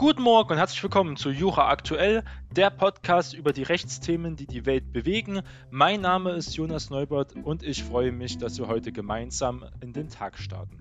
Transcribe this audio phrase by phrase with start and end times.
[0.00, 2.24] Guten Morgen und herzlich willkommen zu Jura Aktuell,
[2.56, 5.42] der Podcast über die Rechtsthemen, die die Welt bewegen.
[5.70, 10.08] Mein Name ist Jonas Neubert und ich freue mich, dass wir heute gemeinsam in den
[10.08, 10.78] Tag starten.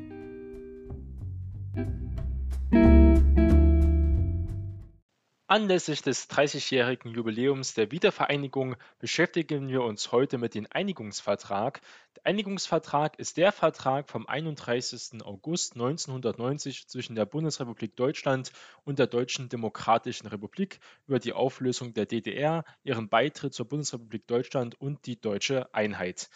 [5.52, 11.82] Anlässlich des 30-jährigen Jubiläums der Wiedervereinigung beschäftigen wir uns heute mit dem Einigungsvertrag.
[12.18, 15.24] Der Einigungsvertrag ist der Vertrag vom 31.
[15.26, 18.52] August 1990 zwischen der Bundesrepublik Deutschland
[18.84, 24.80] und der Deutschen Demokratischen Republik über die Auflösung der DDR, ihren Beitritt zur Bundesrepublik Deutschland
[24.80, 26.30] und die deutsche Einheit.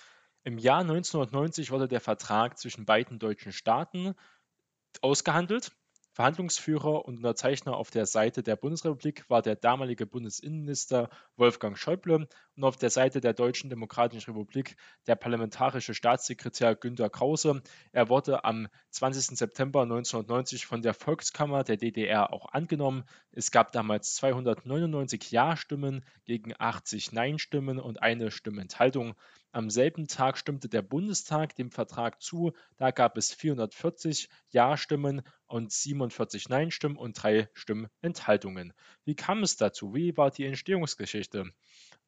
[0.43, 4.15] Im Jahr 1990 wurde der Vertrag zwischen beiden deutschen Staaten
[5.01, 5.71] ausgehandelt
[6.13, 12.63] Verhandlungsführer und Unterzeichner auf der Seite der Bundesrepublik war der damalige Bundesinnenminister Wolfgang Schäuble und
[12.63, 14.75] auf der Seite der Deutschen Demokratischen Republik
[15.07, 17.63] der parlamentarische Staatssekretär Günter Krause.
[17.91, 19.37] Er wurde am 20.
[19.37, 23.05] September 1990 von der Volkskammer der DDR auch angenommen.
[23.31, 29.15] Es gab damals 299 Ja-Stimmen gegen 80 Nein-Stimmen und eine Stimmenthaltung.
[29.55, 32.53] Am selben Tag stimmte der Bundestag dem Vertrag zu.
[32.77, 38.73] Da gab es 440 Ja-Stimmen und 47 Nein-Stimmen und drei Stimmenthaltungen.
[39.05, 39.93] Wie kam es dazu?
[39.93, 41.53] Wie war die Entstehungsgeschichte?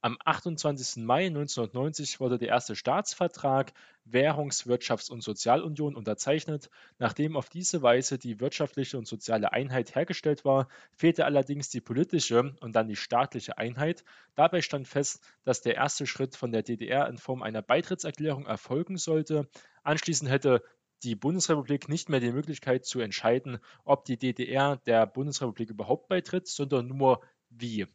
[0.06, 1.04] Am 28.
[1.04, 3.74] Mai 1990 wurde der erste Staatsvertrag
[4.06, 6.70] Währungs-, Wirtschafts- und Sozialunion unterzeichnet.
[7.00, 12.56] Nachdem auf diese Weise die wirtschaftliche und soziale Einheit hergestellt war, fehlte allerdings die politische
[12.60, 14.04] und dann die staatliche Einheit.
[14.36, 18.98] Dabei stand fest, dass der erste Schritt von der DDR in Form einer Beitrittserklärung erfolgen
[18.98, 19.50] sollte.
[19.82, 20.62] Anschließend hätte
[21.02, 26.48] die Bundesrepublik nicht mehr die Möglichkeit zu entscheiden, ob die DDR der Bundesrepublik überhaupt beitritt,
[26.48, 27.88] sondern nur wie.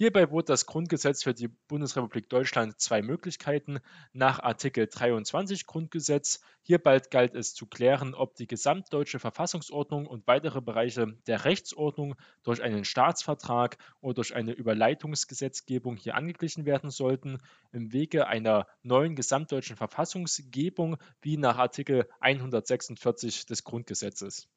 [0.00, 3.80] Hierbei bot das Grundgesetz für die Bundesrepublik Deutschland zwei Möglichkeiten
[4.12, 6.40] nach Artikel 23 Grundgesetz.
[6.62, 12.62] Hierbei galt es zu klären, ob die gesamtdeutsche Verfassungsordnung und weitere Bereiche der Rechtsordnung durch
[12.62, 17.38] einen Staatsvertrag oder durch eine Überleitungsgesetzgebung hier angeglichen werden sollten,
[17.72, 24.48] im Wege einer neuen gesamtdeutschen Verfassungsgebung wie nach Artikel 146 des Grundgesetzes.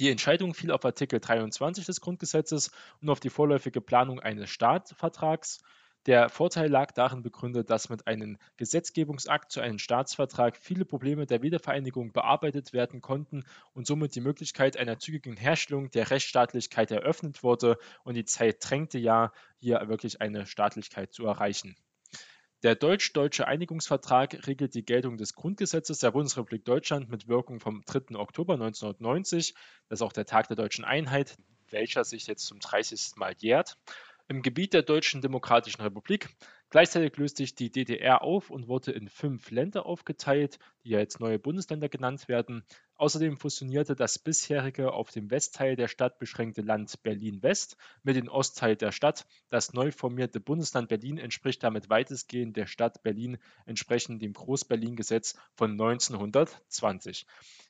[0.00, 5.60] Die Entscheidung fiel auf Artikel 23 des Grundgesetzes und auf die vorläufige Planung eines Staatsvertrags.
[6.06, 11.42] Der Vorteil lag darin begründet, dass mit einem Gesetzgebungsakt zu einem Staatsvertrag viele Probleme der
[11.42, 17.78] Wiedervereinigung bearbeitet werden konnten und somit die Möglichkeit einer zügigen Herstellung der Rechtsstaatlichkeit eröffnet wurde
[18.02, 21.76] und die Zeit drängte ja, hier wirklich eine Staatlichkeit zu erreichen.
[22.64, 28.16] Der Deutsch-Deutsche Einigungsvertrag regelt die Geltung des Grundgesetzes der Bundesrepublik Deutschland mit Wirkung vom 3.
[28.16, 29.52] Oktober 1990.
[29.90, 31.36] Das ist auch der Tag der deutschen Einheit,
[31.68, 33.16] welcher sich jetzt zum 30.
[33.16, 33.76] Mal jährt.
[34.28, 36.30] Im Gebiet der Deutschen Demokratischen Republik
[36.74, 41.20] Gleichzeitig löste sich die DDR auf und wurde in fünf Länder aufgeteilt, die ja jetzt
[41.20, 42.64] neue Bundesländer genannt werden.
[43.04, 48.76] Außerdem fusionierte das bisherige auf dem Westteil der Stadt beschränkte Land Berlin-West mit dem Ostteil
[48.76, 49.26] der Stadt.
[49.50, 55.72] Das neu formierte Bundesland Berlin entspricht damit weitestgehend der Stadt Berlin entsprechend dem Groß-Berlin-Gesetz von
[55.72, 57.26] 1920.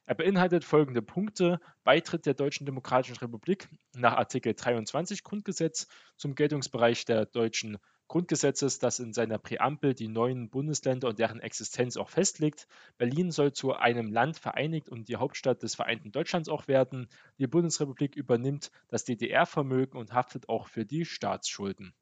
[0.07, 7.07] Er beinhaltet folgende Punkte: Beitritt der Deutschen Demokratischen Republik nach Artikel 23 Grundgesetz zum Geltungsbereich
[7.07, 12.69] der Deutschen Grundgesetzes, das in seiner Präambel die neuen Bundesländer und deren Existenz auch festlegt.
[12.99, 17.09] Berlin soll zu einem Land vereinigt und die Hauptstadt des vereinten Deutschlands auch werden.
[17.39, 21.95] Die Bundesrepublik übernimmt das DDR-Vermögen und haftet auch für die Staatsschulden.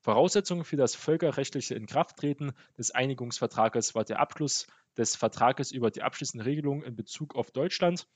[0.00, 6.46] Voraussetzung für das völkerrechtliche Inkrafttreten des Einigungsvertrages war der Abschluss des Vertrages über die abschließende
[6.46, 8.06] Regelung in Bezug auf Deutschland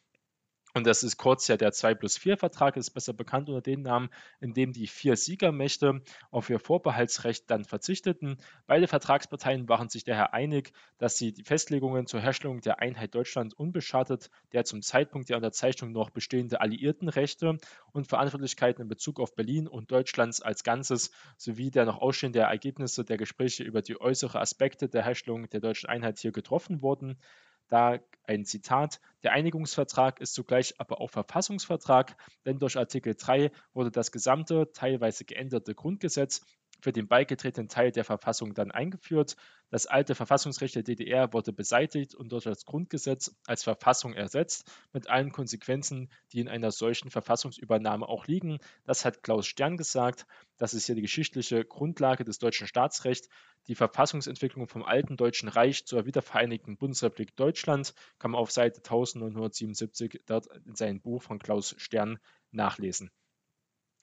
[0.75, 3.83] und das ist kurz ja der 2 plus 4 Vertrag, ist besser bekannt unter dem
[3.83, 4.09] Namen,
[4.41, 6.01] in dem die vier Siegermächte
[6.31, 8.39] auf ihr Vorbehaltsrecht dann verzichteten.
[8.67, 13.53] Beide Vertragsparteien waren sich daher einig, dass sie die Festlegungen zur Herstellung der Einheit Deutschland
[13.53, 17.59] unbeschadet der zum Zeitpunkt der Unterzeichnung noch bestehende Alliiertenrechte
[17.93, 23.05] und Verantwortlichkeiten in Bezug auf Berlin und Deutschlands als Ganzes sowie der noch ausstehenden Ergebnisse
[23.05, 27.19] der Gespräche über die äußeren Aspekte der Herstellung der deutschen Einheit hier getroffen wurden
[27.69, 33.91] da ein Zitat, der Einigungsvertrag ist zugleich aber auch Verfassungsvertrag, denn durch Artikel 3 wurde
[33.91, 36.45] das gesamte, teilweise geänderte Grundgesetz
[36.83, 39.37] für den beigetretenen Teil der Verfassung dann eingeführt.
[39.71, 45.09] Das alte Verfassungsrecht der DDR wurde beseitigt und durch das Grundgesetz als Verfassung ersetzt, mit
[45.09, 48.59] allen Konsequenzen, die in einer solchen Verfassungsübernahme auch liegen.
[48.85, 50.27] Das hat Klaus Stern gesagt.
[50.59, 53.29] Das ist hier die geschichtliche Grundlage des deutschen Staatsrechts.
[53.69, 60.23] Die Verfassungsentwicklung vom alten Deutschen Reich zur wiedervereinigten Bundesrepublik Deutschland kann man auf Seite 1977
[60.27, 62.19] dort in seinem Buch von Klaus Stern
[62.51, 63.11] nachlesen.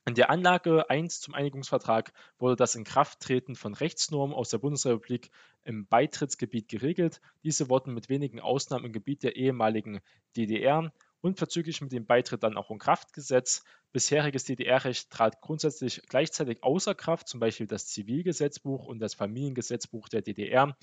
[0.10, 5.30] In der Anlage 1 zum Einigungsvertrag wurde das Inkrafttreten von Rechtsnormen aus der Bundesrepublik
[5.64, 7.22] im Beitrittsgebiet geregelt.
[7.44, 10.00] Diese wurden mit wenigen Ausnahmen im Gebiet der ehemaligen
[10.36, 10.92] DDR
[11.22, 13.64] unverzüglich mit dem Beitritt dann auch in Kraft gesetzt.
[13.92, 20.24] Bisheriges DDR-Recht trat grundsätzlich gleichzeitig außer Kraft, zum Beispiel das Zivilgesetzbuch und das Familiengesetzbuch der
[20.24, 20.76] DDR.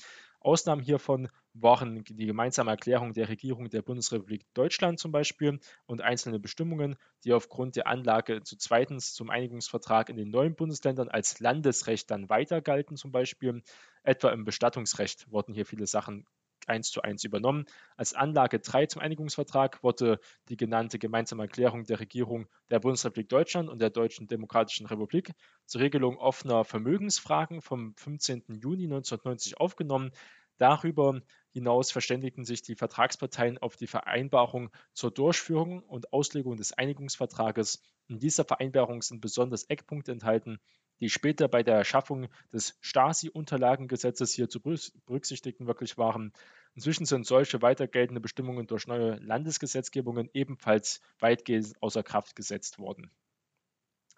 [0.46, 6.38] Ausnahmen hiervon waren die gemeinsame Erklärung der Regierung der Bundesrepublik Deutschland zum Beispiel und einzelne
[6.38, 6.94] Bestimmungen,
[7.24, 12.28] die aufgrund der Anlage zu zweitens zum Einigungsvertrag in den neuen Bundesländern als Landesrecht dann
[12.28, 13.60] weiter galten zum Beispiel.
[14.04, 16.26] Etwa im Bestattungsrecht wurden hier viele Sachen
[16.66, 17.66] eins zu eins übernommen.
[17.96, 20.18] Als Anlage 3 zum Einigungsvertrag wurde
[20.48, 25.32] die genannte gemeinsame Erklärung der Regierung der Bundesrepublik Deutschland und der Deutschen Demokratischen Republik
[25.64, 28.44] zur Regelung offener Vermögensfragen vom 15.
[28.60, 30.10] Juni 1990 aufgenommen.
[30.58, 31.20] Darüber
[31.52, 37.82] hinaus verständigten sich die Vertragsparteien auf die Vereinbarung zur Durchführung und Auslegung des Einigungsvertrages.
[38.08, 40.58] In dieser Vereinbarung sind besonders Eckpunkte enthalten,
[41.00, 46.32] die später bei der Schaffung des Stasi-Unterlagengesetzes hier zu berücksichtigen wirklich waren.
[46.74, 53.10] Inzwischen sind solche weiter geltende Bestimmungen durch neue Landesgesetzgebungen ebenfalls weitgehend außer Kraft gesetzt worden.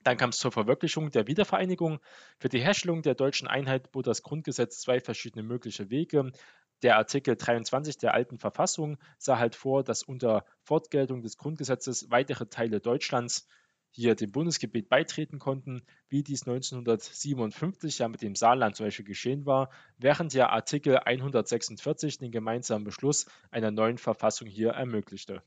[0.05, 1.99] Dann kam es zur Verwirklichung der Wiedervereinigung.
[2.39, 6.33] Für die Herstellung der deutschen Einheit bot das Grundgesetz zwei verschiedene mögliche Wege.
[6.83, 12.47] Der Artikel 23 der alten Verfassung sah halt vor, dass unter Fortgeltung des Grundgesetzes weitere
[12.47, 13.49] Teile Deutschlands
[13.91, 19.47] hier dem Bundesgebiet beitreten konnten, wie dies 1957 ja mit dem Saarland zum Beispiel geschehen
[19.47, 25.43] war, während ja Artikel 146 den gemeinsamen Beschluss einer neuen Verfassung hier ermöglichte.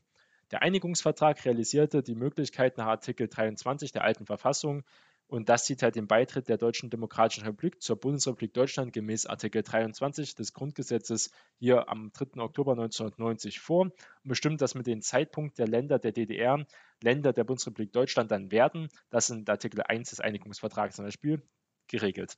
[0.50, 4.84] Der Einigungsvertrag realisierte die Möglichkeit nach Artikel 23 der alten Verfassung,
[5.32, 9.62] und das sieht halt den Beitritt der Deutschen Demokratischen Republik zur Bundesrepublik Deutschland gemäß Artikel
[9.62, 12.38] 23 des Grundgesetzes hier am 3.
[12.42, 13.94] Oktober 1990 vor und
[14.24, 16.66] bestimmt, dass mit dem Zeitpunkt der Länder der DDR
[17.02, 18.88] Länder der Bundesrepublik Deutschland dann werden.
[19.08, 21.40] Das sind Artikel 1 des Einigungsvertrags zum Beispiel
[21.88, 22.36] geregelt.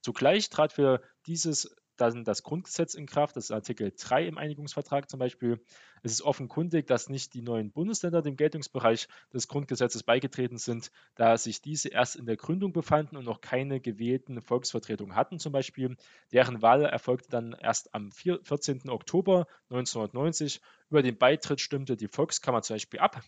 [0.00, 5.10] Zugleich trat für dieses dann das Grundgesetz in Kraft, das ist Artikel 3 im Einigungsvertrag
[5.10, 5.60] zum Beispiel.
[6.02, 11.36] Es ist offenkundig, dass nicht die neuen Bundesländer dem Geltungsbereich des Grundgesetzes beigetreten sind, da
[11.36, 15.96] sich diese erst in der Gründung befanden und noch keine gewählten Volksvertretungen hatten zum Beispiel.
[16.32, 18.88] Deren Wahl erfolgte dann erst am 14.
[18.88, 20.60] Oktober 1990.
[20.90, 23.22] Über den Beitritt stimmte die Volkskammer zum Beispiel ab.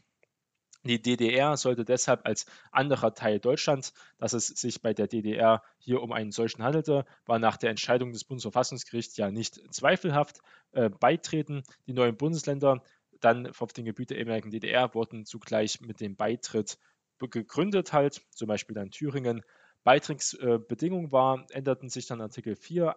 [0.84, 6.00] Die DDR sollte deshalb als anderer Teil Deutschlands, dass es sich bei der DDR hier
[6.00, 10.40] um einen solchen handelte, war nach der Entscheidung des Bundesverfassungsgerichts ja nicht zweifelhaft
[10.72, 11.62] äh, beitreten.
[11.86, 12.82] Die neuen Bundesländer
[13.20, 16.78] dann auf den Gebiet der ehemaligen DDR wurden zugleich mit dem Beitritt
[17.18, 19.42] gegründet halt, zum Beispiel dann Thüringen.
[19.84, 22.94] Beitrittsbedingungen äh, war, änderten sich dann Artikel 4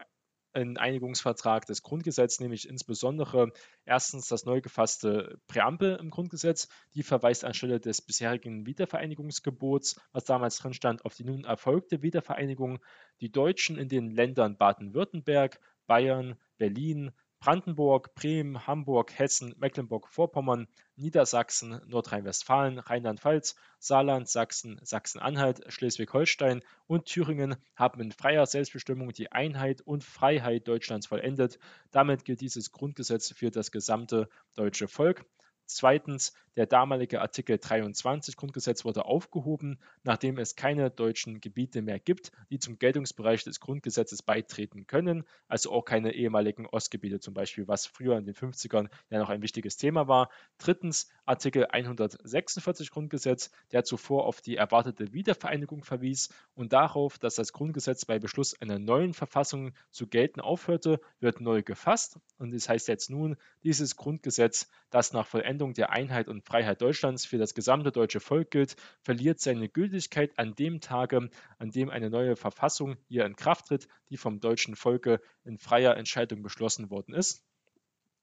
[0.53, 3.51] ein Einigungsvertrag des Grundgesetzes, nämlich insbesondere
[3.85, 10.57] erstens das neu gefasste Präambel im Grundgesetz, die verweist anstelle des bisherigen Wiedervereinigungsgebots, was damals
[10.57, 12.79] drin stand, auf die nun erfolgte Wiedervereinigung.
[13.21, 17.11] Die Deutschen in den Ländern Baden-Württemberg, Bayern, Berlin,
[17.43, 27.99] Brandenburg, Bremen, Hamburg, Hessen, Mecklenburg-Vorpommern, Niedersachsen, Nordrhein-Westfalen, Rheinland-Pfalz, Saarland, Sachsen, Sachsen-Anhalt, Schleswig-Holstein und Thüringen haben
[27.99, 31.59] in freier Selbstbestimmung die Einheit und Freiheit Deutschlands vollendet.
[31.91, 35.25] Damit gilt dieses Grundgesetz für das gesamte deutsche Volk.
[35.65, 42.31] Zweitens, der damalige Artikel 23 Grundgesetz wurde aufgehoben, nachdem es keine deutschen Gebiete mehr gibt,
[42.49, 47.85] die zum Geltungsbereich des Grundgesetzes beitreten können, also auch keine ehemaligen Ostgebiete zum Beispiel, was
[47.85, 50.29] früher in den 50ern ja noch ein wichtiges Thema war.
[50.57, 57.53] Drittens, Artikel 146 Grundgesetz, der zuvor auf die erwartete Wiedervereinigung verwies und darauf, dass das
[57.53, 62.69] Grundgesetz bei Beschluss einer neuen Verfassung zu gelten aufhörte, wird neu gefasst und es das
[62.69, 67.53] heißt jetzt nun, dieses Grundgesetz, das nach Vollendung der Einheit und Freiheit Deutschlands für das
[67.53, 72.97] gesamte deutsche Volk gilt, verliert seine Gültigkeit an dem Tage, an dem eine neue Verfassung
[73.07, 77.43] hier in Kraft tritt, die vom deutschen Volke in freier Entscheidung beschlossen worden ist.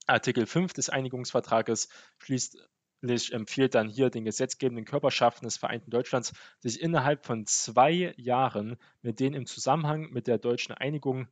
[0.06, 6.80] Artikel 5 des Einigungsvertrages schließlich empfiehlt dann hier den gesetzgebenden Körperschaften des Vereinten Deutschlands, sich
[6.80, 11.28] innerhalb von zwei Jahren mit den im Zusammenhang mit der deutschen Einigung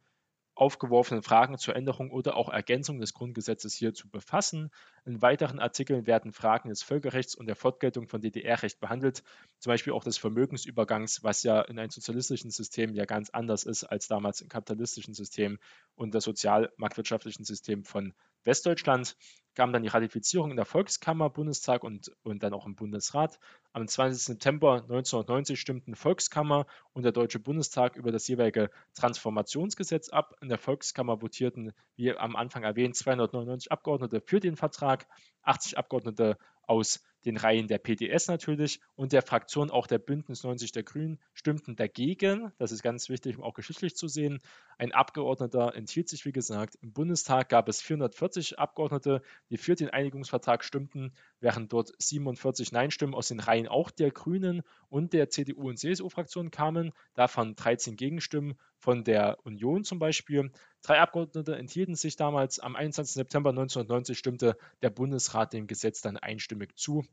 [0.59, 4.71] aufgeworfenen Fragen zur Änderung oder auch Ergänzung des Grundgesetzes hier zu befassen.
[5.05, 9.23] In weiteren Artikeln werden Fragen des Völkerrechts und der Fortgeltung von DDR-Recht behandelt,
[9.61, 13.85] zum Beispiel auch des Vermögensübergangs, was ja in einem sozialistischen System ja ganz anders ist
[13.85, 15.59] als damals im kapitalistischen System
[15.95, 18.13] und das sozial-marktwirtschaftlichen System von
[18.45, 19.17] Westdeutschland
[19.59, 23.41] kam dann die Ratifizierung in der Volkskammer, Bundestag und, und dann auch im Bundesrat.
[23.73, 24.23] Am 20.
[24.23, 30.37] September 1990 stimmten Volkskammer und der Deutsche Bundestag über das jeweilige Transformationsgesetz ab.
[30.41, 35.09] In der Volkskammer votierten, wie am Anfang erwähnt, 299 Abgeordnete für den Vertrag,
[35.43, 40.73] 80 Abgeordnete aus den Reihen der PDS natürlich und der Fraktion auch der Bündnis 90
[40.73, 42.53] der Grünen stimmten dagegen.
[42.59, 44.41] Das ist ganz wichtig, um auch geschichtlich zu sehen.
[44.79, 46.77] Ein Abgeordneter enthielt sich, wie gesagt.
[46.81, 53.15] Im Bundestag gab es 440 Abgeordnete, die für den Einigungsvertrag stimmten, während dort 47 Nein-Stimmen
[53.15, 58.59] aus den Reihen auch der Grünen und der CDU und CSU-Fraktion kamen, davon 13 Gegenstimmen
[58.79, 60.51] von der Union zum Beispiel.
[60.83, 62.59] Drei Abgeordnete enthielten sich damals.
[62.59, 63.15] Am 21.
[63.15, 67.05] September 1990 stimmte der Bundesrat dem Gesetz dann einstimmig zu.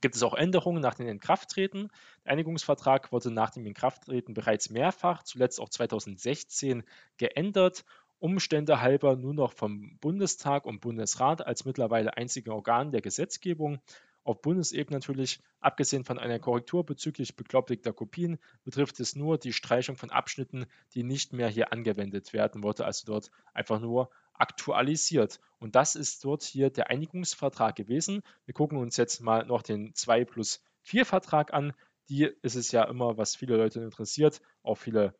[0.00, 1.90] Gibt es auch Änderungen nach dem Inkrafttreten?
[2.24, 6.84] Der Einigungsvertrag wurde nach dem Inkrafttreten bereits mehrfach, zuletzt auch 2016,
[7.16, 7.84] geändert.
[8.20, 13.80] Umstände halber nur noch vom Bundestag und Bundesrat als mittlerweile einzige Organ der Gesetzgebung.
[14.24, 19.96] Auf Bundesebene natürlich, abgesehen von einer Korrektur bezüglich beglaubigter Kopien, betrifft es nur die Streichung
[19.96, 25.40] von Abschnitten, die nicht mehr hier angewendet werden, wurde also dort einfach nur aktualisiert.
[25.58, 28.22] Und das ist dort hier der Einigungsvertrag gewesen.
[28.44, 31.72] Wir gucken uns jetzt mal noch den 2 plus 4 Vertrag an.
[32.08, 35.14] Die ist es ja immer, was viele Leute interessiert, auch viele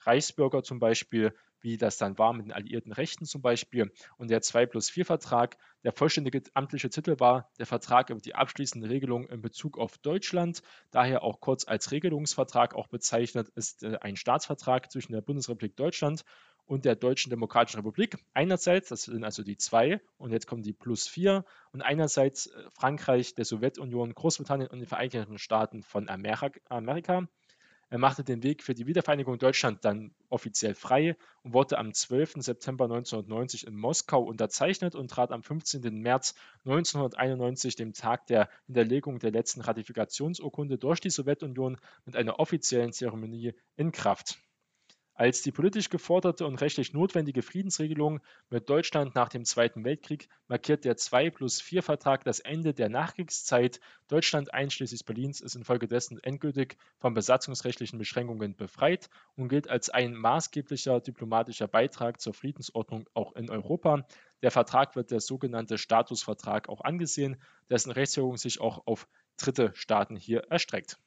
[0.00, 1.34] Reichsbürger zum Beispiel,
[1.64, 3.90] wie das dann war mit den alliierten Rechten zum Beispiel.
[4.18, 8.34] Und der 2 plus 4 Vertrag, der vollständige amtliche Titel war der Vertrag über die
[8.34, 13.96] abschließende Regelung in Bezug auf Deutschland, daher auch kurz als Regelungsvertrag auch bezeichnet, ist äh,
[14.02, 16.24] ein Staatsvertrag zwischen der Bundesrepublik Deutschland
[16.66, 18.18] und der Deutschen Demokratischen Republik.
[18.34, 22.64] Einerseits, das sind also die zwei, und jetzt kommen die plus vier, und einerseits äh,
[22.74, 27.26] Frankreich, der Sowjetunion, Großbritannien und die Vereinigten Staaten von Amerika.
[27.94, 32.32] Er machte den Weg für die Wiedervereinigung Deutschland dann offiziell frei und wurde am 12.
[32.38, 35.80] September 1990 in Moskau unterzeichnet und trat am 15.
[36.00, 36.34] März
[36.64, 43.54] 1991, dem Tag der Hinterlegung der letzten Ratifikationsurkunde durch die Sowjetunion, mit einer offiziellen Zeremonie
[43.76, 44.40] in Kraft.
[45.16, 48.18] Als die politisch geforderte und rechtlich notwendige Friedensregelung
[48.50, 53.78] mit Deutschland nach dem Zweiten Weltkrieg markiert der 2-plus-4-Vertrag das Ende der Nachkriegszeit.
[54.08, 60.98] Deutschland einschließlich Berlins ist infolgedessen endgültig von besatzungsrechtlichen Beschränkungen befreit und gilt als ein maßgeblicher
[61.00, 64.08] diplomatischer Beitrag zur Friedensordnung auch in Europa.
[64.42, 67.40] Der Vertrag wird der sogenannte Statusvertrag auch angesehen,
[67.70, 69.06] dessen Rechtswirkung sich auch auf
[69.36, 70.98] dritte Staaten hier erstreckt.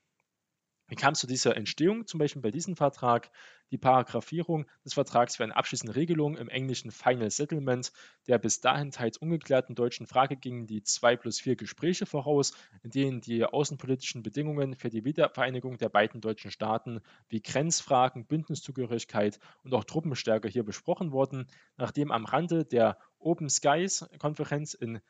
[0.90, 2.08] Wie kam es zu dieser Entstehung?
[2.08, 3.30] Zum Beispiel bei diesem Vertrag
[3.72, 7.92] die Paragraphierung des Vertrags für eine abschließende Regelung im englischen Final Settlement
[8.28, 12.54] der bis dahin teils ungeklärten deutschen Frage gingen die 2 plus 4 Gespräche voraus,
[12.84, 19.40] in denen die außenpolitischen Bedingungen für die Wiedervereinigung der beiden deutschen Staaten wie Grenzfragen, Bündniszugehörigkeit
[19.64, 25.02] und auch Truppenstärke hier besprochen wurden, nachdem am Rande der Open Skies Konferenz in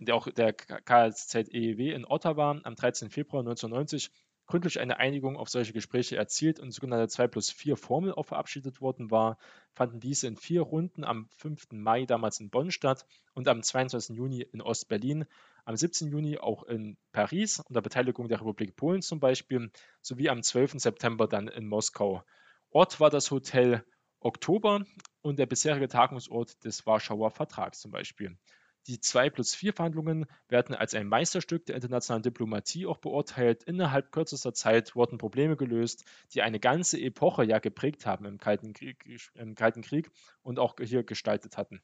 [0.00, 3.10] der auch der KSZEW in Ottawa am 13.
[3.10, 4.10] Februar 1990
[4.46, 8.80] gründlich eine Einigung auf solche Gespräche erzielt und sogenannte 2 plus 4 Formel auch verabschiedet
[8.80, 9.38] worden war,
[9.72, 11.72] fanden diese in vier Runden am 5.
[11.72, 14.16] Mai damals in Bonn statt und am 22.
[14.16, 15.26] Juni in Ost-Berlin,
[15.64, 16.08] am 17.
[16.08, 20.74] Juni auch in Paris unter Beteiligung der Republik Polen zum Beispiel, sowie am 12.
[20.80, 22.22] September dann in Moskau.
[22.70, 23.84] Ort war das Hotel
[24.20, 24.84] Oktober
[25.22, 28.38] und der bisherige Tagungsort des Warschauer Vertrags zum Beispiel.
[28.86, 33.64] Die 2 plus 4 Verhandlungen werden als ein Meisterstück der internationalen Diplomatie auch beurteilt.
[33.64, 38.74] Innerhalb kürzester Zeit wurden Probleme gelöst, die eine ganze Epoche ja geprägt haben im Kalten
[38.74, 40.10] Krieg, im Kalten Krieg
[40.42, 41.82] und auch hier gestaltet hatten.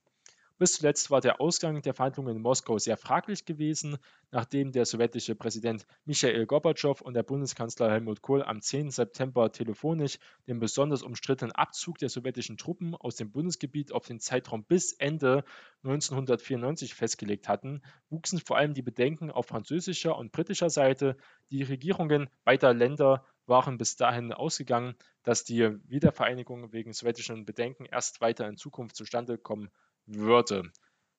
[0.63, 3.99] Bis zuletzt war der Ausgang der Verhandlungen in Moskau sehr fraglich gewesen,
[4.31, 8.93] nachdem der sowjetische Präsident Michail Gorbatschow und der Bundeskanzler Helmut Kohl am 10.
[8.93, 14.63] September telefonisch den besonders umstrittenen Abzug der sowjetischen Truppen aus dem Bundesgebiet auf den Zeitraum
[14.63, 15.43] bis Ende
[15.83, 21.17] 1994 festgelegt hatten, wuchsen vor allem die Bedenken auf französischer und britischer Seite.
[21.51, 28.21] Die Regierungen beider Länder waren bis dahin ausgegangen, dass die Wiedervereinigung wegen sowjetischen Bedenken erst
[28.21, 29.69] weiter in Zukunft zustande kommen
[30.07, 30.71] würde.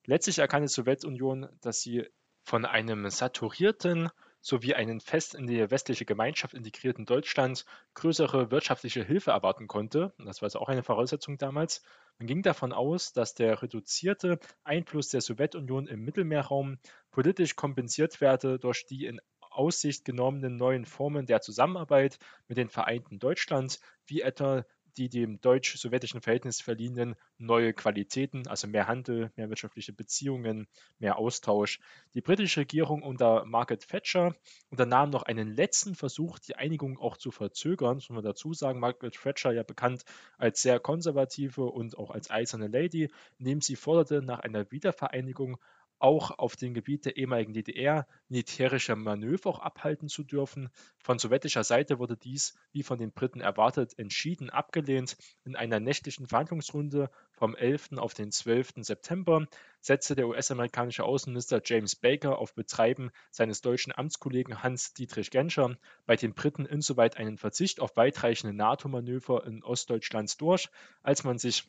[0.06, 2.08] Letztlich erkannte die Sowjetunion, dass sie
[2.44, 4.10] von einem saturierten
[4.42, 10.14] sowie einen fest in die westliche Gemeinschaft integrierten Deutschland größere wirtschaftliche Hilfe erwarten konnte.
[10.18, 11.82] Das war also auch eine Voraussetzung damals.
[12.20, 16.78] Man ging davon aus, dass der reduzierte Einfluss der Sowjetunion im Mittelmeerraum
[17.10, 23.20] politisch kompensiert werde durch die in Aussicht genommenen neuen Formen der Zusammenarbeit mit den Vereinten
[23.20, 24.66] Deutschland, wie etwa
[24.98, 30.68] die dem deutsch-sowjetischen Verhältnis verliehenen neue Qualitäten, also mehr Handel, mehr wirtschaftliche Beziehungen,
[31.00, 31.80] mehr Austausch.
[32.14, 34.36] Die britische Regierung unter Margaret Thatcher
[34.70, 38.80] unternahm noch einen letzten Versuch, die Einigung auch zu verzögern, das muss man dazu sagen.
[38.80, 40.04] Margaret Thatcher ja bekannt
[40.38, 43.10] als sehr konservative und auch als eiserne Lady,
[43.40, 45.58] indem sie forderte nach einer Wiedervereinigung
[46.04, 50.70] auch auf dem Gebiet der ehemaligen DDR militärische Manöver auch abhalten zu dürfen.
[50.98, 55.16] Von sowjetischer Seite wurde dies, wie von den Briten erwartet, entschieden abgelehnt.
[55.46, 57.94] In einer nächtlichen Verhandlungsrunde vom 11.
[57.94, 58.74] auf den 12.
[58.82, 59.48] September
[59.80, 66.34] setzte der US-amerikanische Außenminister James Baker auf Betreiben seines deutschen Amtskollegen Hans-Dietrich Genscher bei den
[66.34, 70.68] Briten insoweit einen Verzicht auf weitreichende NATO-Manöver in Ostdeutschlands durch,
[71.02, 71.64] als man sich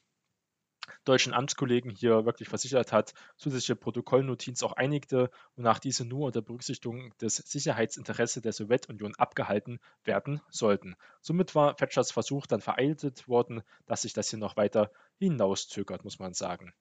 [1.04, 7.12] deutschen Amtskollegen hier wirklich versichert hat, zusätzliche Protokollnotiz auch einigte, wonach diese nur unter Berücksichtigung
[7.20, 10.96] des Sicherheitsinteresses der Sowjetunion abgehalten werden sollten.
[11.20, 16.18] Somit war Thatchers Versuch dann vereitelt worden, dass sich das hier noch weiter hinauszögert, muss
[16.18, 16.72] man sagen.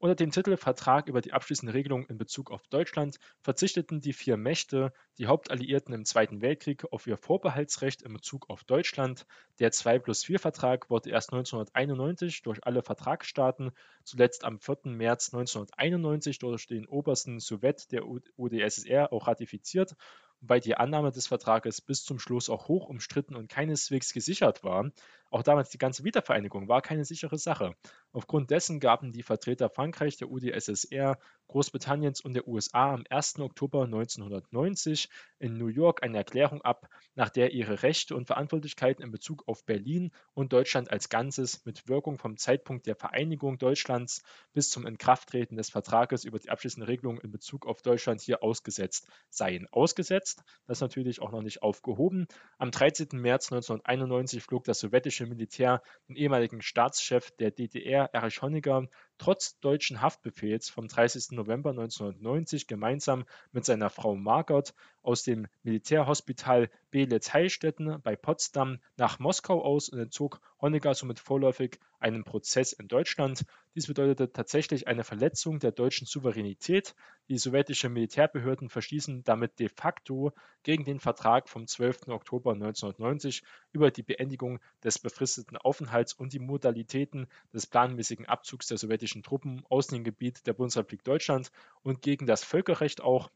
[0.00, 4.36] Unter dem Titel Vertrag über die abschließende Regelung in Bezug auf Deutschland verzichteten die vier
[4.36, 9.26] Mächte, die Hauptalliierten im Zweiten Weltkrieg, auf ihr Vorbehaltsrecht in Bezug auf Deutschland.
[9.58, 13.72] Der 2 plus 4 Vertrag wurde erst 1991 durch alle Vertragsstaaten,
[14.04, 14.76] zuletzt am 4.
[14.84, 19.96] März 1991 durch den obersten Sowjet der UdSSR auch ratifiziert
[20.40, 24.90] wobei die Annahme des Vertrages bis zum Schluss auch hoch umstritten und keineswegs gesichert war.
[25.30, 27.74] Auch damals die ganze Wiedervereinigung war keine sichere Sache.
[28.12, 31.18] Aufgrund dessen gaben die Vertreter Frankreichs, der UdSSR,
[31.48, 33.38] Großbritanniens und der USA am 1.
[33.40, 35.08] Oktober 1990
[35.38, 39.64] in New York eine Erklärung ab, nach der ihre Rechte und Verantwortlichkeiten in Bezug auf
[39.64, 45.56] Berlin und Deutschland als Ganzes mit Wirkung vom Zeitpunkt der Vereinigung Deutschlands bis zum Inkrafttreten
[45.56, 49.66] des Vertrages über die abschließende Regelung in Bezug auf Deutschland hier ausgesetzt seien.
[49.70, 52.26] Ausgesetzt, das natürlich auch noch nicht aufgehoben.
[52.58, 53.08] Am 13.
[53.12, 60.00] März 1991 flog das sowjetische Militär den ehemaligen Staatschef der DDR, Erich Honecker, trotz deutschen
[60.00, 61.32] Haftbefehls vom 30.
[61.32, 69.62] November 1990 gemeinsam mit seiner Frau Margot aus dem Militärhospital Beelitz-Heilstätten bei Potsdam nach Moskau
[69.62, 73.44] aus und entzog Honecker somit vorläufig einen Prozess in Deutschland.
[73.74, 76.94] Dies bedeutete tatsächlich eine Verletzung der deutschen Souveränität.
[77.28, 80.32] Die sowjetischen Militärbehörden verschließen damit de facto
[80.62, 82.08] gegen den Vertrag vom 12.
[82.08, 88.78] Oktober 1990 über die Beendigung des befristeten Aufenthalts und die Modalitäten des planmäßigen Abzugs der
[88.78, 91.50] sowjetischen Truppen aus dem Gebiet der Bundesrepublik Deutschland
[91.82, 93.30] und gegen das Völkerrecht auch.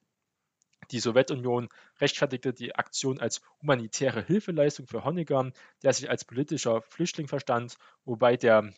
[0.91, 1.69] Die Sowjetunion
[2.01, 5.53] rechtfertigte die Aktion als humanitäre Hilfeleistung für Honecker,
[5.83, 8.73] der sich als politischer Flüchtling verstand, wobei der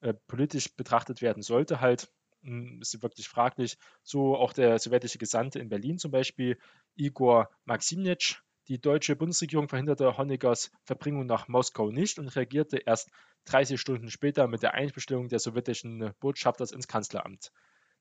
[0.00, 2.10] äh, politisch betrachtet werden sollte, halt,
[2.42, 3.76] hm, ist wirklich fraglich.
[4.02, 6.58] So auch der sowjetische Gesandte in Berlin zum Beispiel,
[6.96, 8.40] Igor Maximnitsch.
[8.70, 13.10] Die deutsche Bundesregierung verhinderte Honeckers Verbringung nach Moskau nicht und reagierte erst
[13.46, 17.50] 30 Stunden später mit der Einbestellung des sowjetischen Botschafters ins Kanzleramt.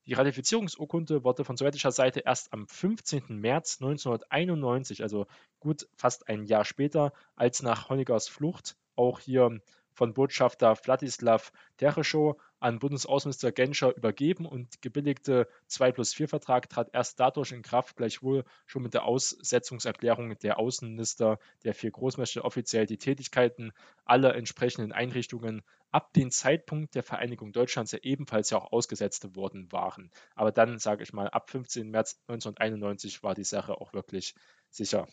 [0.06, 3.24] Die Ratifizierungsurkunde wurde von sowjetischer Seite erst am 15.
[3.30, 5.26] März 1991, also
[5.60, 9.60] gut fast ein Jahr später, als nach Honeckers Flucht auch hier
[9.96, 16.90] von Botschafter Wladislaw Tereschow an Bundesaußenminister Genscher übergeben und gebilligte 2 plus 4 Vertrag trat
[16.94, 22.86] erst dadurch in Kraft, gleichwohl schon mit der Aussetzungserklärung der Außenminister der vier Großmächte offiziell
[22.86, 23.72] die Tätigkeiten
[24.06, 29.72] aller entsprechenden Einrichtungen ab dem Zeitpunkt der Vereinigung Deutschlands ja ebenfalls ja auch ausgesetzt worden
[29.72, 30.12] waren.
[30.36, 31.90] Aber dann, sage ich mal, ab 15.
[31.90, 34.36] März 1991 war die Sache auch wirklich
[34.70, 35.08] sicher.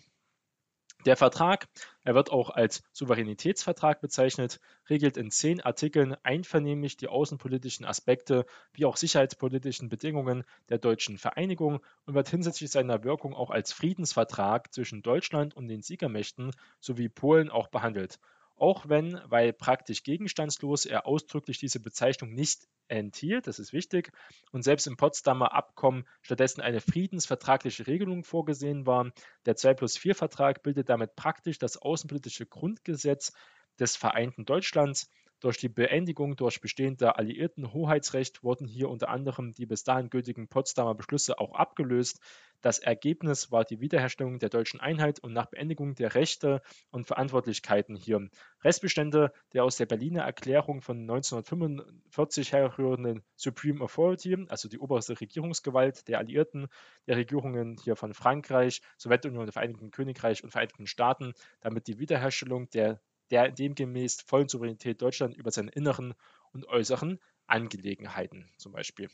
[1.05, 1.69] Der Vertrag,
[2.05, 8.87] er wird auch als Souveränitätsvertrag bezeichnet, regelt in zehn Artikeln einvernehmlich die außenpolitischen Aspekte wie
[8.87, 15.03] auch sicherheitspolitischen Bedingungen der deutschen Vereinigung und wird hinsichtlich seiner Wirkung auch als Friedensvertrag zwischen
[15.03, 18.19] Deutschland und den Siegermächten sowie Polen auch behandelt
[18.57, 24.13] auch wenn, weil praktisch gegenstandslos, er ausdrücklich diese Bezeichnung nicht enthielt, das ist wichtig,
[24.53, 29.11] und selbst im Potsdamer Abkommen stattdessen eine friedensvertragliche Regelung vorgesehen war.
[29.45, 33.33] Der 2 plus 4 Vertrag bildet damit praktisch das außenpolitische Grundgesetz
[33.79, 39.67] des vereinten Deutschlands durch die Beendigung durch bestehender alliierten Hoheitsrecht wurden hier unter anderem die
[39.67, 42.21] bis dahin gültigen Potsdamer Beschlüsse auch abgelöst.
[42.63, 47.97] Das Ergebnis war die Wiederherstellung der deutschen Einheit und nach Beendigung der Rechte und Verantwortlichkeiten
[47.97, 48.29] hier
[48.65, 56.09] Restbestände der aus der Berliner Erklärung von 1945 herrührenden Supreme Authority, also die oberste Regierungsgewalt
[56.09, 56.69] der Alliierten,
[57.07, 63.01] der Regierungen hier von Frankreich, Sowjetunion, Vereinigten Königreich und Vereinigten Staaten, damit die Wiederherstellung der
[63.31, 66.15] der demgemäß vollen Souveränität Deutschland über seine inneren
[66.53, 69.09] und äußeren Angelegenheiten zum Beispiel.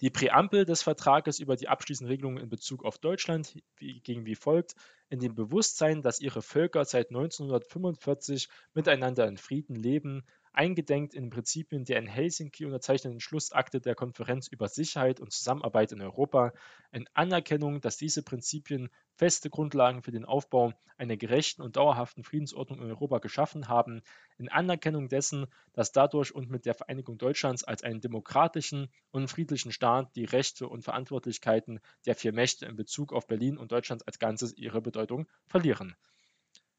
[0.00, 4.74] Die Präambel des Vertrages über die abschließenden Regelungen in Bezug auf Deutschland ging wie folgt:
[5.08, 11.84] In dem Bewusstsein, dass ihre Völker seit 1945 miteinander in Frieden leben, eingedenk in Prinzipien
[11.84, 16.52] der in Helsinki unterzeichneten Schlussakte der Konferenz über Sicherheit und Zusammenarbeit in Europa,
[16.92, 22.80] in Anerkennung, dass diese Prinzipien feste Grundlagen für den Aufbau einer gerechten und dauerhaften Friedensordnung
[22.80, 24.02] in Europa geschaffen haben,
[24.36, 29.72] in Anerkennung dessen, dass dadurch und mit der Vereinigung Deutschlands als einen demokratischen und friedlichen
[29.72, 34.18] Staat die Rechte und Verantwortlichkeiten der vier Mächte in Bezug auf Berlin und Deutschland als
[34.18, 35.96] Ganzes ihre Bedeutung verlieren.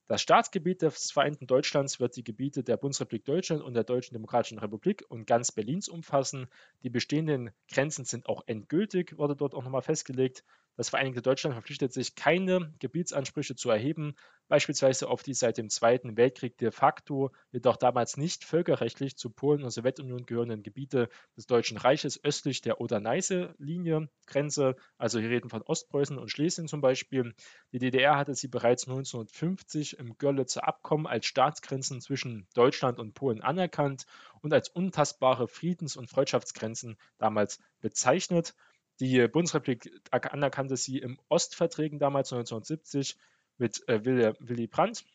[0.10, 4.58] Das Staatsgebiet des Vereinten Deutschlands wird die Gebiete der Bundesrepublik Deutschland und der Deutschen Demokratischen
[4.58, 6.48] Republik und ganz Berlins umfassen.
[6.82, 10.44] Die bestehenden Grenzen sind auch endgültig, wurde dort auch nochmal festgelegt.
[10.80, 14.16] Das Vereinigte Deutschland verpflichtet sich, keine Gebietsansprüche zu erheben,
[14.48, 19.66] beispielsweise auf die seit dem Zweiten Weltkrieg de facto, jedoch damals nicht völkerrechtlich zu Polen
[19.66, 25.64] und Sowjetunion gehörenden Gebiete des Deutschen Reiches östlich der Oder-Neiße-Linie, Grenze, also hier reden von
[25.64, 27.34] Ostpreußen und Schlesien zum Beispiel.
[27.74, 33.42] Die DDR hatte sie bereits 1950 im Görlitzer Abkommen als Staatsgrenzen zwischen Deutschland und Polen
[33.42, 34.06] anerkannt
[34.40, 38.56] und als untastbare Friedens- und Freundschaftsgrenzen damals bezeichnet.
[39.00, 43.18] Die Bundesrepublik anerkannte sie im Ostverträgen damals 1970
[43.58, 45.06] mit äh, Willy, Willy Brandt,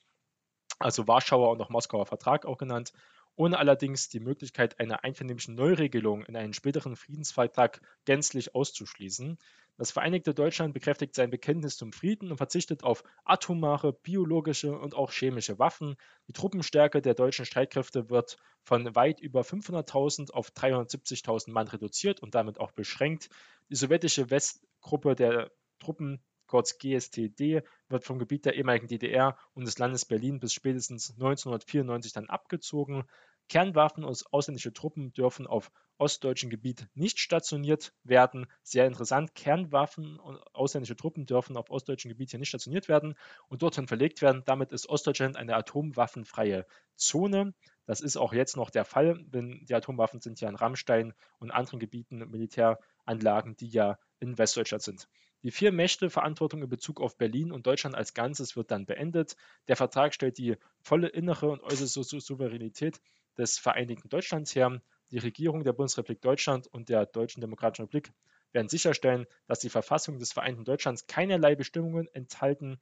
[0.78, 2.92] also Warschauer und auch Moskauer Vertrag auch genannt,
[3.36, 9.38] ohne allerdings die Möglichkeit einer einvernehmlichen Neuregelung in einen späteren Friedensvertrag gänzlich auszuschließen.
[9.76, 15.10] Das Vereinigte Deutschland bekräftigt sein Bekenntnis zum Frieden und verzichtet auf atomare, biologische und auch
[15.10, 15.96] chemische Waffen.
[16.28, 22.36] Die Truppenstärke der deutschen Streitkräfte wird von weit über 500.000 auf 370.000 Mann reduziert und
[22.36, 23.30] damit auch beschränkt.
[23.68, 26.22] Die sowjetische Westgruppe der Truppen,
[26.54, 32.12] kurz GSTD, wird vom Gebiet der ehemaligen DDR und des Landes Berlin bis spätestens 1994
[32.12, 33.02] dann abgezogen.
[33.48, 38.46] Kernwaffen aus ausländischen Truppen dürfen auf ostdeutschem Gebiet nicht stationiert werden.
[38.62, 43.16] Sehr interessant, Kernwaffen und ausländische Truppen dürfen auf ostdeutschem Gebiet hier nicht stationiert werden
[43.48, 44.44] und dorthin verlegt werden.
[44.44, 47.52] Damit ist Ostdeutschland eine atomwaffenfreie Zone.
[47.84, 51.50] Das ist auch jetzt noch der Fall, denn die Atomwaffen sind ja in Rammstein und
[51.50, 55.08] anderen Gebieten Militäranlagen, die ja in Westdeutschland sind.
[55.44, 59.36] Die vier Mächte Verantwortung in Bezug auf Berlin und Deutschland als Ganzes wird dann beendet.
[59.68, 62.98] Der Vertrag stellt die volle innere und äußere Souveränität
[63.36, 64.80] des Vereinigten Deutschlands her.
[65.10, 68.14] Die Regierung der Bundesrepublik Deutschland und der Deutschen Demokratischen Republik
[68.52, 72.80] werden sicherstellen, dass die Verfassung des Vereinten Deutschlands keinerlei Bestimmungen enthalten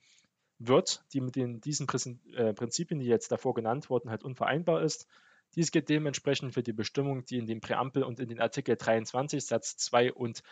[0.61, 1.89] wird, die mit den, diesen
[2.37, 5.09] äh, Prinzipien, die jetzt davor genannt wurden, halt unvereinbar ist.
[5.57, 9.45] Dies gilt dementsprechend für die Bestimmung, die in dem Präambel und in den Artikel 23
[9.45, 10.45] Satz 2 und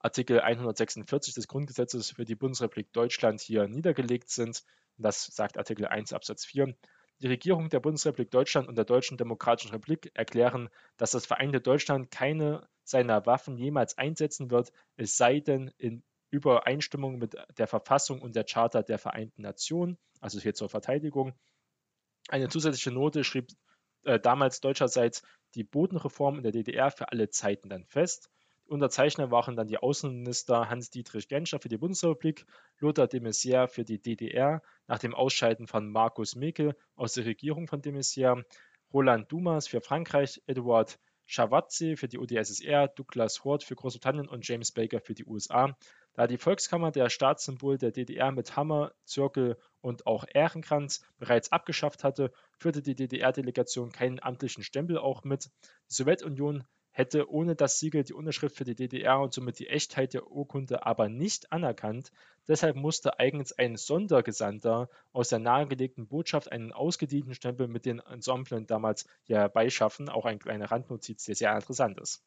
[0.00, 4.62] Artikel 146 des Grundgesetzes für die Bundesrepublik Deutschland hier niedergelegt sind.
[4.96, 6.74] Das sagt Artikel 1 Absatz 4.
[7.20, 12.12] Die Regierung der Bundesrepublik Deutschland und der Deutschen Demokratischen Republik erklären, dass das Vereinte Deutschland
[12.12, 18.36] keine seiner Waffen jemals einsetzen wird, es sei denn in Übereinstimmung mit der Verfassung und
[18.36, 21.34] der Charta der Vereinten Nationen, also hier zur Verteidigung.
[22.28, 23.48] Eine zusätzliche Note schrieb
[24.04, 25.22] äh, damals deutscherseits
[25.54, 28.30] die Bodenreform in der DDR für alle Zeiten dann fest.
[28.68, 32.46] Unterzeichner waren dann die Außenminister Hans-Dietrich Genscher für die Bundesrepublik,
[32.78, 37.66] Lothar de Maizière für die DDR nach dem Ausscheiden von Markus Mekel aus der Regierung
[37.66, 38.44] von de Maizière,
[38.92, 44.72] Roland Dumas für Frankreich, Eduard Schavatze für die UdSSR, Douglas Hort für Großbritannien und James
[44.72, 45.76] Baker für die USA.
[46.14, 52.02] Da die Volkskammer der Staatssymbol der DDR mit Hammer, Zirkel und auch Ehrenkranz bereits abgeschafft
[52.02, 55.50] hatte, führte die DDR-Delegation keinen amtlichen Stempel auch mit.
[55.90, 56.64] Die Sowjetunion
[56.98, 60.84] hätte ohne das Siegel die Unterschrift für die DDR und somit die Echtheit der Urkunde
[60.84, 62.10] aber nicht anerkannt.
[62.48, 68.66] Deshalb musste eigens ein Sondergesandter aus der nahegelegten Botschaft einen ausgedienten Stempel mit den Ensemblen
[68.66, 70.08] damals herbeischaffen.
[70.08, 72.24] Auch ein kleiner Randnotiz, der sehr interessant ist.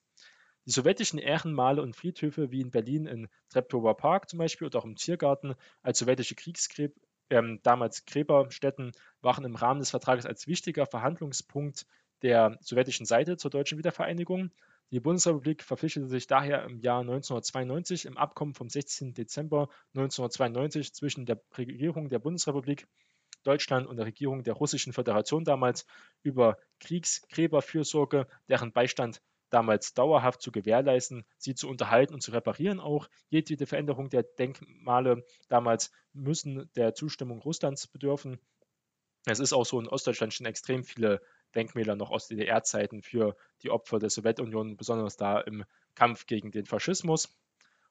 [0.66, 4.86] Die sowjetischen Ehrenmale und Friedhöfe wie in Berlin in Treptower Park zum Beispiel oder auch
[4.86, 6.94] im Tiergarten als sowjetische Kriegsgräber
[7.32, 11.86] ähm, damals Gräberstätten waren im Rahmen des Vertrages als wichtiger Verhandlungspunkt
[12.22, 14.52] der sowjetischen Seite zur deutschen Wiedervereinigung.
[14.92, 19.14] Die Bundesrepublik verpflichtete sich daher im Jahr 1992 im Abkommen vom 16.
[19.14, 22.88] Dezember 1992 zwischen der Regierung der Bundesrepublik
[23.44, 25.86] Deutschland und der Regierung der Russischen Föderation damals
[26.22, 33.10] über Kriegsgräberfürsorge, deren Beistand damals dauerhaft zu gewährleisten, sie zu unterhalten und zu reparieren auch.
[33.30, 38.40] Jedwede Veränderung der Denkmale damals müssen der Zustimmung Russlands bedürfen.
[39.26, 41.22] Es ist auch so, in Ostdeutschland stehen extrem viele
[41.56, 46.66] Denkmäler noch aus DDR-Zeiten für die Opfer der Sowjetunion, besonders da im Kampf gegen den
[46.66, 47.30] Faschismus.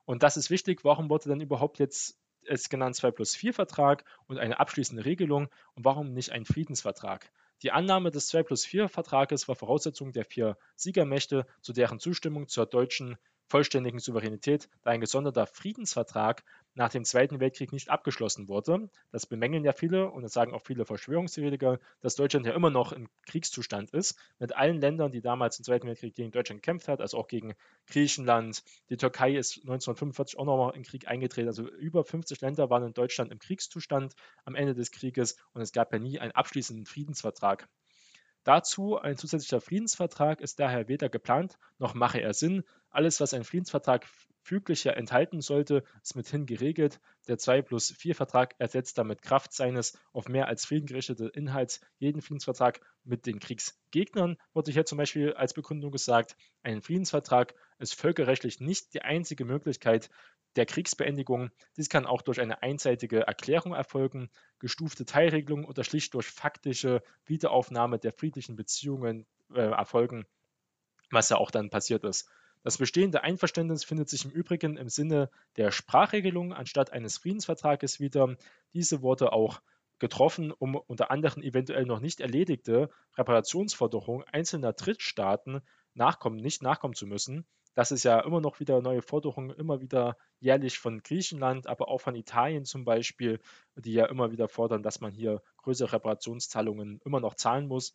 [0.04, 0.84] Und das ist wichtig.
[0.84, 5.48] Warum wurde dann überhaupt jetzt es genannt 2 plus 4 Vertrag und eine abschließende Regelung
[5.74, 7.30] und warum nicht ein Friedensvertrag?
[7.62, 12.48] Die Annahme des 2 plus 4 Vertrages war Voraussetzung der vier Siegermächte zu deren Zustimmung
[12.48, 13.18] zur deutschen
[13.50, 18.88] vollständigen Souveränität, da ein gesonderter Friedensvertrag nach dem Zweiten Weltkrieg nicht abgeschlossen wurde.
[19.10, 22.92] Das bemängeln ja viele und das sagen auch viele Verschwörungstheoretiker, dass Deutschland ja immer noch
[22.92, 27.00] im Kriegszustand ist, mit allen Ländern, die damals im Zweiten Weltkrieg gegen Deutschland gekämpft hat,
[27.00, 27.54] also auch gegen
[27.88, 28.62] Griechenland.
[28.88, 31.48] Die Türkei ist 1945 auch nochmal in Krieg eingetreten.
[31.48, 35.72] Also über 50 Länder waren in Deutschland im Kriegszustand am Ende des Krieges und es
[35.72, 37.68] gab ja nie einen abschließenden Friedensvertrag.
[38.44, 42.64] Dazu ein zusätzlicher Friedensvertrag ist daher weder geplant noch mache er Sinn.
[42.90, 44.06] Alles, was ein Friedensvertrag
[44.50, 46.98] füglich ja enthalten sollte, ist mithin geregelt.
[47.28, 51.80] Der 2 plus 4 Vertrag ersetzt damit Kraft seines auf mehr als Frieden gerichteten Inhalts
[51.98, 56.36] jeden Friedensvertrag mit den Kriegsgegnern, wurde hier zum Beispiel als Begründung gesagt.
[56.64, 60.10] Ein Friedensvertrag ist völkerrechtlich nicht die einzige Möglichkeit
[60.56, 61.52] der Kriegsbeendigung.
[61.76, 68.00] Dies kann auch durch eine einseitige Erklärung erfolgen, gestufte Teilregelungen oder schlicht durch faktische Wiederaufnahme
[68.00, 70.26] der friedlichen Beziehungen äh, erfolgen,
[71.12, 72.28] was ja auch dann passiert ist.
[72.62, 78.36] Das bestehende Einverständnis findet sich im Übrigen im Sinne der Sprachregelung anstatt eines Friedensvertrages wieder.
[78.74, 79.62] Diese wurde auch
[79.98, 85.60] getroffen, um unter anderem eventuell noch nicht erledigte Reparationsforderungen einzelner Drittstaaten
[85.94, 87.46] nachkommen, nicht nachkommen zu müssen.
[87.74, 92.00] Das ist ja immer noch wieder neue Forderungen, immer wieder jährlich von Griechenland, aber auch
[92.00, 93.40] von Italien zum Beispiel,
[93.76, 97.92] die ja immer wieder fordern, dass man hier größere Reparationszahlungen immer noch zahlen muss.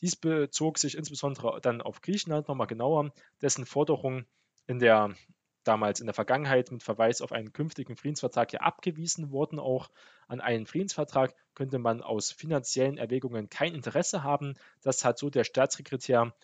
[0.00, 4.26] Dies bezog sich insbesondere dann auf Griechenland nochmal genauer, dessen Forderungen
[4.66, 5.14] in der
[5.64, 9.58] damals in der Vergangenheit mit Verweis auf einen künftigen Friedensvertrag ja abgewiesen wurden.
[9.58, 9.90] Auch
[10.28, 14.54] an einen Friedensvertrag könnte man aus finanziellen Erwägungen kein Interesse haben.
[14.82, 16.34] Das hat so der Staatssekretär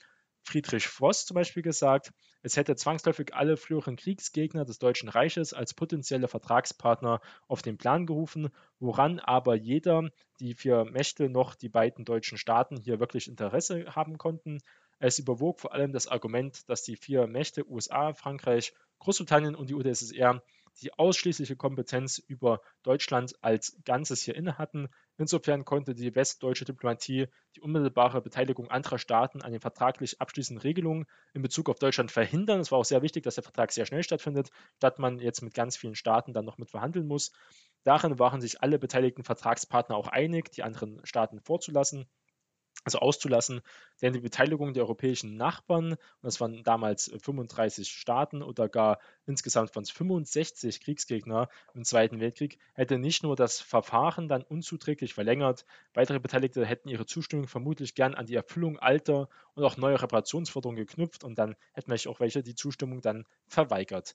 [0.42, 5.74] Friedrich Voss zum Beispiel gesagt, es hätte zwangsläufig alle früheren Kriegsgegner des Deutschen Reiches als
[5.74, 8.48] potenzielle Vertragspartner auf den Plan gerufen,
[8.79, 14.18] woran aber jeder, die vier Mächte noch die beiden deutschen Staaten hier wirklich Interesse haben
[14.18, 14.59] konnten.
[14.98, 19.74] Es überwog vor allem das Argument, dass die vier Mächte USA, Frankreich, Großbritannien und die
[19.74, 20.42] UdSSR
[20.83, 24.88] die ausschließliche Kompetenz über Deutschland als Ganzes hier inne hatten.
[25.20, 31.04] Insofern konnte die westdeutsche Diplomatie die unmittelbare Beteiligung anderer Staaten an den vertraglich abschließenden Regelungen
[31.35, 32.59] in Bezug auf Deutschland verhindern.
[32.59, 35.52] Es war auch sehr wichtig, dass der Vertrag sehr schnell stattfindet, statt man jetzt mit
[35.52, 37.33] ganz vielen Staaten dann noch mit verhandeln muss.
[37.85, 42.09] Darin waren sich alle beteiligten Vertragspartner auch einig, die anderen Staaten vorzulassen
[42.84, 43.60] also auszulassen,
[44.02, 49.70] denn die Beteiligung der europäischen Nachbarn, und das waren damals 35 Staaten oder gar insgesamt
[49.72, 55.64] von 65 Kriegsgegner im Zweiten Weltkrieg, hätte nicht nur das Verfahren dann unzuträglich verlängert,
[55.94, 60.84] weitere Beteiligte hätten ihre Zustimmung vermutlich gern an die Erfüllung alter und auch neuer Reparationsforderungen
[60.84, 64.14] geknüpft und dann hätten vielleicht auch welche die Zustimmung dann verweigert.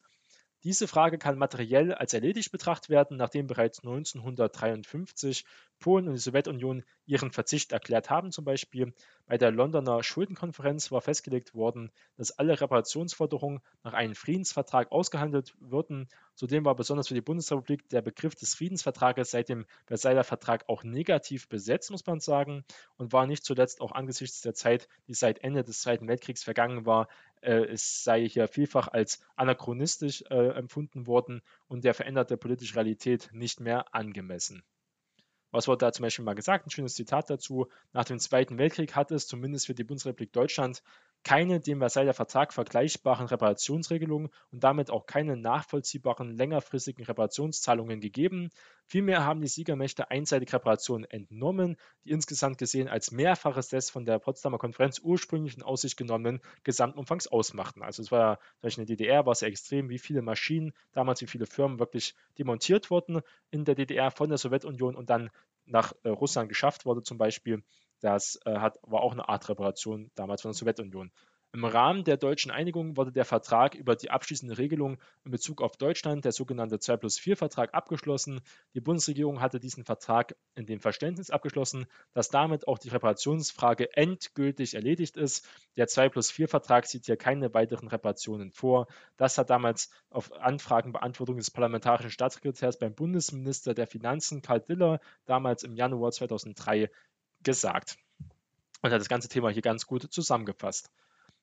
[0.65, 5.45] Diese Frage kann materiell als erledigt betrachtet werden, nachdem bereits 1953
[5.78, 8.32] Polen und die Sowjetunion ihren Verzicht erklärt haben.
[8.32, 8.91] Zum Beispiel
[9.28, 16.08] bei der Londoner Schuldenkonferenz war festgelegt worden, dass alle Reparationsforderungen nach einem Friedensvertrag ausgehandelt würden.
[16.34, 20.84] Zudem war besonders für die Bundesrepublik der Begriff des Friedensvertrages seit dem Versailler Vertrag auch
[20.84, 22.65] negativ besetzt, muss man sagen,
[22.97, 26.88] und war nicht zuletzt auch angesichts der Zeit, die seit Ende des Zweiten Weltkriegs vergangen
[26.88, 27.08] war,
[27.45, 33.29] äh, es sei hier vielfach als anachronistisch äh, empfunden worden und der veränderte politische Realität
[33.31, 34.63] nicht mehr angemessen.
[35.51, 36.67] Was wurde da zum Beispiel mal gesagt?
[36.67, 37.67] Ein schönes Zitat dazu.
[37.93, 40.84] Nach dem Zweiten Weltkrieg hat es zumindest für die Bundesrepublik Deutschland
[41.26, 48.52] keine dem Versailler Vertrag vergleichbaren Reparationsregelungen und damit auch keine nachvollziehbaren längerfristigen Reparationszahlungen gegeben.
[48.86, 54.20] Vielmehr haben die Siegermächte einseitig Reparationen entnommen, die insgesamt gesehen als Mehrfaches des von der
[54.20, 57.82] Potsdamer Konferenz ursprünglich in Aussicht genommenen Gesamtumfangs ausmachten.
[57.82, 61.28] Also es war durch eine DDR war es ja extrem, wie viele Maschinen damals, wie
[61.28, 65.32] viele Firmen wirklich demontiert wurden in der DDR von der Sowjetunion und dann
[65.66, 67.64] nach äh, Russland geschafft wurde zum Beispiel.
[67.99, 71.12] Das äh, hat, war auch eine Art Reparation damals von der Sowjetunion.
[71.55, 75.77] Im Rahmen der deutschen Einigung wurde der Vertrag über die abschließende Regelung in Bezug auf
[75.77, 78.41] Deutschland, der sogenannte 2 plus 4 Vertrag, abgeschlossen.
[78.73, 84.73] Die Bundesregierung hatte diesen Vertrag in dem Verständnis abgeschlossen, dass damit auch die Reparationsfrage endgültig
[84.73, 85.47] erledigt ist.
[85.77, 88.88] Der 2 plus 4 Vertrag sieht hier keine weiteren Reparationen vor.
[89.15, 95.63] Das hat damals auf Anfragenbeantwortung des parlamentarischen Staatssekretärs beim Bundesminister der Finanzen Karl Diller damals
[95.63, 96.89] im Januar 2003
[97.45, 97.97] gesagt
[98.81, 100.91] und hat das ganze Thema hier ganz gut zusammengefasst.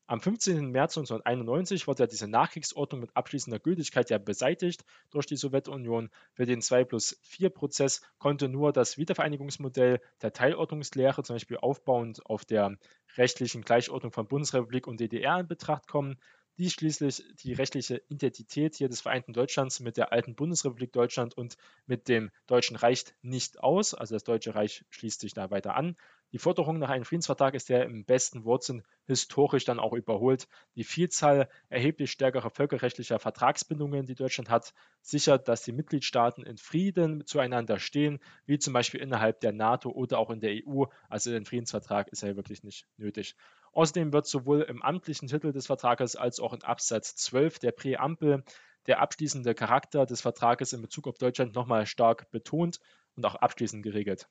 [0.07, 0.71] Am 15.
[0.71, 6.11] März 1991 wurde ja diese Nachkriegsordnung mit abschließender Gültigkeit ja beseitigt durch die Sowjetunion.
[6.35, 12.27] Für den 2 plus 4 Prozess konnte nur das Wiedervereinigungsmodell der Teilordnungslehre, zum Beispiel aufbauend
[12.27, 12.77] auf der
[13.17, 16.19] rechtlichen Gleichordnung von Bundesrepublik und DDR in Betracht kommen
[16.59, 21.57] die schließlich die rechtliche Identität hier des vereinten Deutschlands mit der alten Bundesrepublik Deutschland und
[21.87, 23.95] mit dem Deutschen Reich nicht aus.
[23.95, 25.97] Also das Deutsche Reich schließt sich da weiter an.
[26.33, 30.49] Die Forderung nach einem Friedensvertrag ist ja im besten Wortsinn historisch dann auch überholt.
[30.77, 37.27] Die Vielzahl erheblich stärkerer völkerrechtlicher Vertragsbindungen, die Deutschland hat, sichert, dass die Mitgliedstaaten in Frieden
[37.27, 40.85] zueinander stehen, wie zum Beispiel innerhalb der NATO oder auch in der EU.
[41.11, 43.37] Also ein Friedensvertrag ist ja wirklich nicht nötig.
[43.73, 48.45] Außerdem wird sowohl im amtlichen Titel des Vertrages als auch in Absatz 12 der Präambel
[48.87, 52.81] der abschließende Charakter des Vertrages in Bezug auf Deutschland nochmal stark betont
[53.17, 54.29] und auch abschließend geregelt.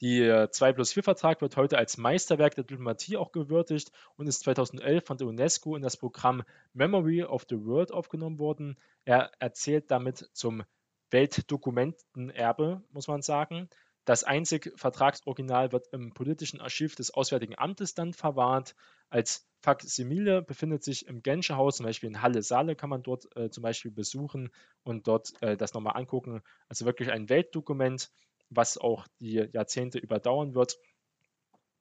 [0.00, 4.40] Die 2 plus 4 Vertrag wird heute als Meisterwerk der Diplomatie auch gewürdigt und ist
[4.40, 8.76] 2011 von der UNESCO in das Programm Memory of the World aufgenommen worden.
[9.04, 10.64] Er erzählt damit zum
[11.10, 13.68] Weltdokumentenerbe, muss man sagen.
[14.04, 18.74] Das einzige Vertragsoriginal wird im politischen Archiv des Auswärtigen Amtes dann verwahrt.
[19.10, 23.62] Als Faksimile befindet sich im Genscherhaus, zum Beispiel in Halle-Saale kann man dort äh, zum
[23.62, 24.50] Beispiel besuchen
[24.82, 26.42] und dort äh, das nochmal angucken.
[26.68, 28.10] Also wirklich ein Weltdokument
[28.54, 30.78] was auch die Jahrzehnte überdauern wird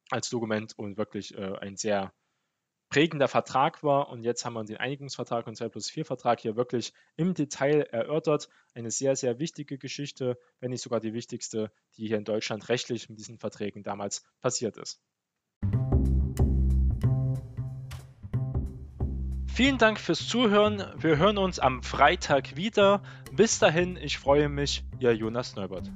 [0.10, 2.14] als Dokument und wirklich äh, ein sehr
[2.91, 4.10] prägender Vertrag war.
[4.10, 7.82] Und jetzt haben wir den Einigungsvertrag und 2 plus 4 Vertrag hier wirklich im Detail
[7.89, 8.49] erörtert.
[8.75, 13.10] Eine sehr, sehr wichtige Geschichte, wenn nicht sogar die wichtigste, die hier in Deutschland rechtlich
[13.10, 15.01] mit diesen Verträgen damals passiert ist.
[19.54, 20.84] Vielen Dank fürs Zuhören.
[20.97, 23.04] Wir hören uns am Freitag wieder.
[23.32, 25.89] Bis dahin, ich freue mich, Ihr Jonas Neubert.